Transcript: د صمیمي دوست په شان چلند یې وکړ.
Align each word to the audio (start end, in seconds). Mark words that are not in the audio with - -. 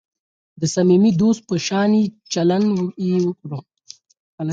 د 0.59 0.61
صمیمي 0.75 1.11
دوست 1.21 1.41
په 1.49 1.55
شان 1.67 1.91
چلند 2.33 2.69
یې 3.07 3.15
وکړ. 3.25 3.51